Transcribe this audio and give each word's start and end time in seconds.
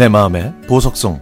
내 0.00 0.08
마음의 0.08 0.54
보석성 0.66 1.20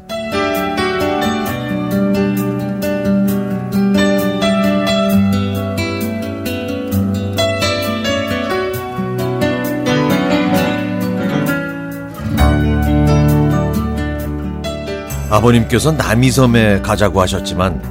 아버님께서 15.28 15.90
남이섬에 15.90 16.82
가자고 16.82 17.20
하셨지만 17.20 17.82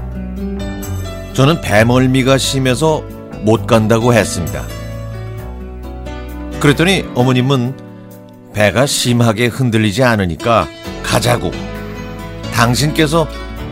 저는 1.33 1.59
배멀미가 1.59 2.37
심해서 2.37 3.01
못 3.41 3.67
간다고 3.67 4.13
했습니다. 4.13 4.63
그랬더니 6.61 7.03
어머님은 7.13 7.86
배가 8.57 8.87
심하게 8.87 9.45
흔들리지 9.45 10.03
않으니까 10.03 10.67
가자고 11.03 11.51
당신께서 12.51 13.27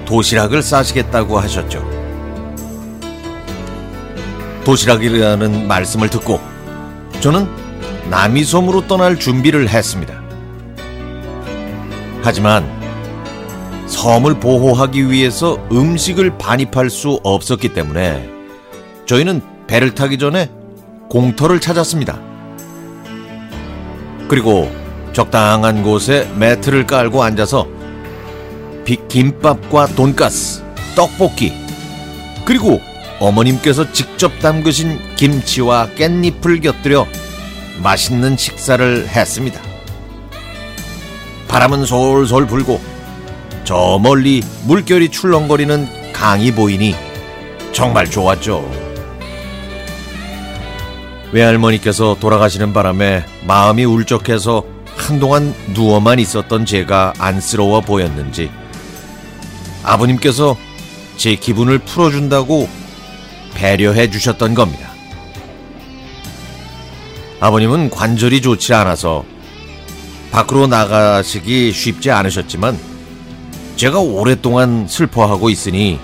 도시락을 0.05 0.61
싸시겠다고 0.61 1.39
하셨죠. 1.39 1.83
도시락이라는 4.63 5.67
말씀을 5.67 6.11
듣고 6.11 6.39
저는 7.19 7.49
남이섬으로 8.11 8.85
떠날 8.85 9.17
준비를 9.17 9.69
했습니다. 9.69 10.21
하지만 12.21 12.63
섬을 13.87 14.39
보호하기 14.39 15.09
위해서 15.09 15.57
음식을 15.71 16.37
반입할 16.37 16.91
수 16.91 17.19
없었기 17.23 17.73
때문에 17.73 18.29
저희는 19.07 19.41
배를 19.65 19.95
타기 19.95 20.19
전에 20.19 20.51
공터를 21.09 21.59
찾았습니다. 21.59 22.34
그리고 24.27 24.71
적당한 25.13 25.83
곳에 25.83 26.29
매트를 26.35 26.85
깔고 26.87 27.23
앉아서 27.23 27.67
김밥과 29.07 29.87
돈가스, 29.87 30.63
떡볶이, 30.95 31.53
그리고 32.45 32.79
어머님께서 33.19 33.91
직접 33.91 34.39
담그신 34.39 34.99
김치와 35.15 35.89
깻잎을 35.95 36.61
곁들여 36.61 37.07
맛있는 37.81 38.37
식사를 38.37 39.07
했습니다. 39.07 39.59
바람은 41.47 41.85
솔솔 41.85 42.47
불고 42.47 42.81
저 43.63 43.99
멀리 44.01 44.43
물결이 44.65 45.09
출렁거리는 45.09 46.13
강이 46.13 46.51
보이니 46.51 46.95
정말 47.71 48.09
좋았죠. 48.09 48.84
외할머니께서 51.35 52.15
돌아가시는 52.21 52.71
바람에 52.71 53.25
마음이 53.43 53.83
울적해서 53.83 54.63
한동안 54.95 55.53
누워만 55.73 56.19
있었던 56.19 56.65
제가 56.65 57.13
안쓰러워 57.17 57.81
보였는지 57.81 58.49
아버님께서 59.83 60.55
제 61.17 61.35
기분을 61.35 61.79
풀어준다고 61.79 62.69
배려해 63.53 64.09
주셨던 64.09 64.53
겁니다. 64.53 64.89
아버님은 67.41 67.89
관절이 67.89 68.41
좋지 68.41 68.73
않아서 68.73 69.25
밖으로 70.31 70.67
나가시기 70.67 71.73
쉽지 71.73 72.11
않으셨지만 72.11 72.79
제가 73.75 73.99
오랫동안 73.99 74.87
슬퍼하고 74.87 75.49
있으니 75.49 75.99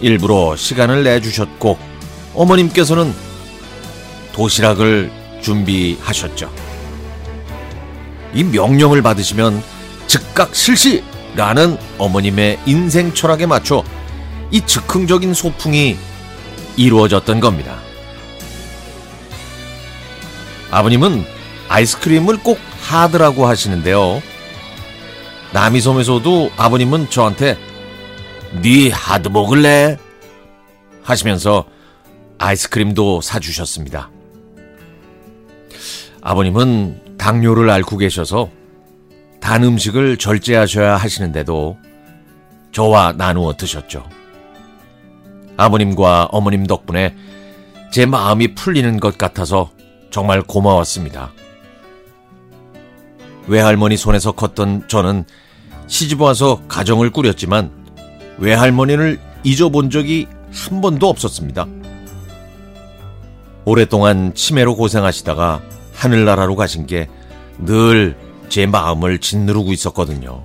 일부러 0.00 0.54
시간을 0.54 1.02
내주셨고 1.02 1.76
어머님께서는 2.34 3.27
도시락을 4.38 5.10
준비하셨죠. 5.42 6.48
이 8.32 8.44
명령을 8.44 9.02
받으시면 9.02 9.60
즉각 10.06 10.54
실시라는 10.54 11.76
어머님의 11.98 12.60
인생 12.64 13.12
철학에 13.12 13.46
맞춰 13.46 13.82
이 14.52 14.60
즉흥적인 14.60 15.34
소풍이 15.34 15.96
이루어졌던 16.76 17.40
겁니다. 17.40 17.80
아버님은 20.70 21.24
아이스크림을 21.68 22.38
꼭 22.38 22.60
하드라고 22.82 23.46
하시는데요. 23.46 24.22
남이섬에서도 25.52 26.52
아버님은 26.56 27.10
저한테 27.10 27.58
네 28.62 28.90
하드 28.90 29.28
먹을래? 29.28 29.96
하시면서 31.02 31.64
아이스크림도 32.38 33.20
사주셨습니다. 33.20 34.10
아버님은 36.28 37.16
당뇨를 37.16 37.70
앓고 37.70 37.96
계셔서 37.96 38.50
단 39.40 39.64
음식을 39.64 40.18
절제하셔야 40.18 40.98
하시는데도 40.98 41.78
저와 42.70 43.14
나누어 43.16 43.56
드셨죠. 43.56 44.04
아버님과 45.56 46.28
어머님 46.30 46.66
덕분에 46.66 47.16
제 47.90 48.04
마음이 48.04 48.54
풀리는 48.54 49.00
것 49.00 49.16
같아서 49.16 49.70
정말 50.10 50.42
고마웠습니다. 50.42 51.32
외할머니 53.46 53.96
손에서 53.96 54.32
컸던 54.32 54.86
저는 54.86 55.24
시집 55.86 56.20
와서 56.20 56.60
가정을 56.68 57.08
꾸렸지만 57.08 57.72
외할머니를 58.36 59.18
잊어본 59.44 59.88
적이 59.88 60.26
한 60.52 60.82
번도 60.82 61.08
없었습니다. 61.08 61.66
오랫동안 63.64 64.34
치매로 64.34 64.76
고생하시다가 64.76 65.62
하늘나라로 65.98 66.56
가신 66.56 66.86
게 66.86 67.08
늘 67.60 68.28
제 68.48 68.64
마음을 68.64 69.18
짓누르고 69.18 69.72
있었거든요. 69.74 70.42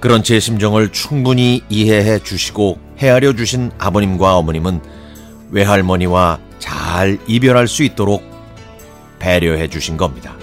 그런 0.00 0.22
제 0.24 0.40
심정을 0.40 0.90
충분히 0.90 1.62
이해해 1.68 2.18
주시고 2.18 2.78
헤아려 2.98 3.34
주신 3.34 3.70
아버님과 3.78 4.36
어머님은 4.38 4.80
외할머니와 5.50 6.40
잘 6.58 7.18
이별할 7.28 7.68
수 7.68 7.84
있도록 7.84 8.24
배려해 9.20 9.68
주신 9.68 9.96
겁니다. 9.96 10.34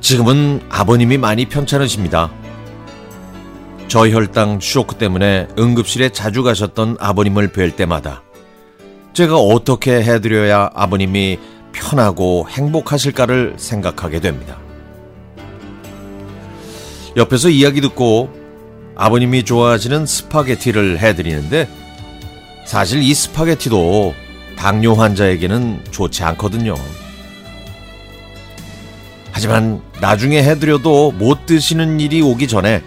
지금은 0.00 0.62
아버님이 0.68 1.16
많이 1.16 1.46
편찮으십니다. 1.46 2.32
저혈당 3.86 4.58
쇼크 4.60 4.96
때문에 4.96 5.46
응급실에 5.56 6.08
자주 6.08 6.42
가셨던 6.42 6.96
아버님을 6.98 7.52
뵐 7.52 7.76
때마다 7.76 8.23
제가 9.14 9.36
어떻게 9.38 10.02
해드려야 10.02 10.70
아버님이 10.74 11.38
편하고 11.72 12.48
행복하실까를 12.50 13.54
생각하게 13.56 14.18
됩니다. 14.18 14.58
옆에서 17.16 17.48
이야기 17.48 17.80
듣고 17.80 18.28
아버님이 18.96 19.44
좋아하시는 19.44 20.04
스파게티를 20.04 20.98
해드리는데 20.98 21.68
사실 22.66 23.02
이 23.02 23.14
스파게티도 23.14 24.14
당뇨 24.56 24.94
환자에게는 24.94 25.84
좋지 25.92 26.24
않거든요. 26.24 26.74
하지만 29.30 29.80
나중에 30.00 30.42
해드려도 30.42 31.12
못 31.12 31.46
드시는 31.46 32.00
일이 32.00 32.20
오기 32.20 32.48
전에 32.48 32.82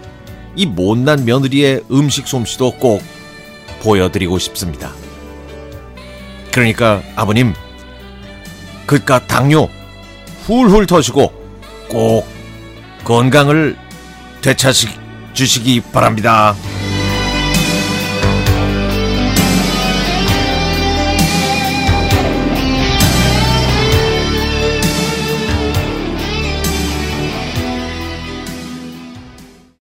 이 0.56 0.66
못난 0.66 1.24
며느리의 1.24 1.84
음식 1.90 2.26
솜씨도 2.26 2.72
꼭 2.72 3.02
보여드리고 3.80 4.38
싶습니다. 4.38 4.92
그러니까 6.52 7.02
아버님 7.16 7.54
그깟 8.86 9.26
당뇨 9.26 9.68
훌훌 10.46 10.86
터시고 10.86 11.32
꼭 11.88 12.26
건강을 13.04 13.76
되찾으시기 14.42 15.80
바랍니다. 15.92 16.54